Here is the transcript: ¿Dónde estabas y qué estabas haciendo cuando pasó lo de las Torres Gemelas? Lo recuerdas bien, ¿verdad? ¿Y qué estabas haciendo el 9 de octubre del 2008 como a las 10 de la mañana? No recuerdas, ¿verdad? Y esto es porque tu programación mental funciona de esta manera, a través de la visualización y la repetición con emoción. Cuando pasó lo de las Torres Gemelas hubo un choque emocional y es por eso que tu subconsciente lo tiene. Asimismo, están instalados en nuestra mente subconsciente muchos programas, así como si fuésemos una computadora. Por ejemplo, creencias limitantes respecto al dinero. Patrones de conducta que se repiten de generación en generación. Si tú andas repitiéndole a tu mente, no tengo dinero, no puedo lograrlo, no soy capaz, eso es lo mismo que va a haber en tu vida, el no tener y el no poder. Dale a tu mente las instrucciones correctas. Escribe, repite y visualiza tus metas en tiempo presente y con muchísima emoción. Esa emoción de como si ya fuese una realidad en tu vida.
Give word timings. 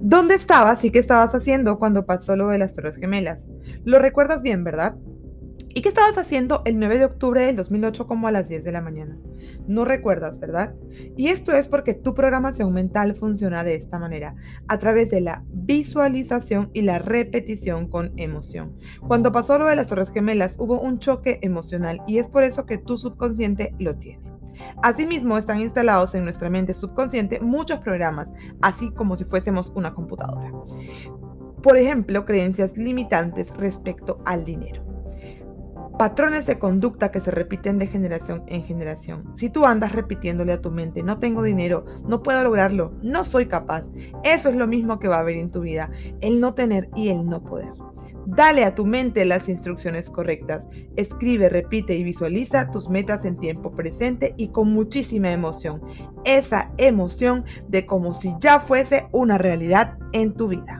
¿Dónde 0.00 0.36
estabas 0.36 0.84
y 0.84 0.92
qué 0.92 1.00
estabas 1.00 1.34
haciendo 1.34 1.80
cuando 1.80 2.06
pasó 2.06 2.36
lo 2.36 2.48
de 2.48 2.58
las 2.58 2.72
Torres 2.72 2.96
Gemelas? 2.96 3.42
Lo 3.84 3.98
recuerdas 3.98 4.42
bien, 4.42 4.62
¿verdad? 4.62 4.96
¿Y 5.74 5.82
qué 5.82 5.88
estabas 5.88 6.16
haciendo 6.16 6.62
el 6.66 6.78
9 6.78 6.98
de 6.98 7.04
octubre 7.04 7.44
del 7.44 7.56
2008 7.56 8.06
como 8.06 8.28
a 8.28 8.32
las 8.32 8.48
10 8.48 8.62
de 8.62 8.70
la 8.72 8.80
mañana? 8.80 9.18
No 9.66 9.84
recuerdas, 9.84 10.38
¿verdad? 10.38 10.74
Y 11.16 11.28
esto 11.28 11.52
es 11.52 11.66
porque 11.66 11.94
tu 11.94 12.14
programación 12.14 12.72
mental 12.72 13.16
funciona 13.16 13.64
de 13.64 13.74
esta 13.74 13.98
manera, 13.98 14.36
a 14.68 14.78
través 14.78 15.10
de 15.10 15.20
la 15.20 15.44
visualización 15.52 16.70
y 16.74 16.82
la 16.82 17.00
repetición 17.00 17.88
con 17.88 18.12
emoción. 18.16 18.76
Cuando 19.06 19.32
pasó 19.32 19.58
lo 19.58 19.66
de 19.66 19.74
las 19.74 19.88
Torres 19.88 20.10
Gemelas 20.10 20.56
hubo 20.60 20.80
un 20.80 21.00
choque 21.00 21.40
emocional 21.42 22.02
y 22.06 22.18
es 22.18 22.28
por 22.28 22.44
eso 22.44 22.66
que 22.66 22.78
tu 22.78 22.98
subconsciente 22.98 23.74
lo 23.80 23.96
tiene. 23.96 24.27
Asimismo, 24.82 25.38
están 25.38 25.60
instalados 25.60 26.14
en 26.14 26.24
nuestra 26.24 26.50
mente 26.50 26.74
subconsciente 26.74 27.40
muchos 27.40 27.80
programas, 27.80 28.28
así 28.62 28.90
como 28.90 29.16
si 29.16 29.24
fuésemos 29.24 29.72
una 29.74 29.94
computadora. 29.94 30.52
Por 31.62 31.76
ejemplo, 31.76 32.24
creencias 32.24 32.76
limitantes 32.76 33.50
respecto 33.56 34.22
al 34.24 34.44
dinero. 34.44 34.84
Patrones 35.98 36.46
de 36.46 36.60
conducta 36.60 37.10
que 37.10 37.18
se 37.18 37.32
repiten 37.32 37.80
de 37.80 37.88
generación 37.88 38.44
en 38.46 38.62
generación. 38.62 39.34
Si 39.34 39.50
tú 39.50 39.66
andas 39.66 39.92
repitiéndole 39.92 40.52
a 40.52 40.60
tu 40.60 40.70
mente, 40.70 41.02
no 41.02 41.18
tengo 41.18 41.42
dinero, 41.42 41.84
no 42.06 42.22
puedo 42.22 42.44
lograrlo, 42.44 42.92
no 43.02 43.24
soy 43.24 43.46
capaz, 43.46 43.82
eso 44.22 44.48
es 44.48 44.54
lo 44.54 44.68
mismo 44.68 45.00
que 45.00 45.08
va 45.08 45.16
a 45.16 45.20
haber 45.20 45.38
en 45.38 45.50
tu 45.50 45.62
vida, 45.62 45.90
el 46.20 46.40
no 46.40 46.54
tener 46.54 46.88
y 46.94 47.08
el 47.08 47.26
no 47.26 47.42
poder. 47.42 47.72
Dale 48.30 48.64
a 48.64 48.74
tu 48.74 48.84
mente 48.84 49.24
las 49.24 49.48
instrucciones 49.48 50.10
correctas. 50.10 50.62
Escribe, 50.96 51.48
repite 51.48 51.96
y 51.96 52.04
visualiza 52.04 52.70
tus 52.70 52.90
metas 52.90 53.24
en 53.24 53.38
tiempo 53.38 53.72
presente 53.72 54.34
y 54.36 54.48
con 54.48 54.70
muchísima 54.70 55.32
emoción. 55.32 55.80
Esa 56.26 56.70
emoción 56.76 57.46
de 57.68 57.86
como 57.86 58.12
si 58.12 58.34
ya 58.38 58.60
fuese 58.60 59.08
una 59.12 59.38
realidad 59.38 59.96
en 60.12 60.34
tu 60.34 60.48
vida. 60.48 60.77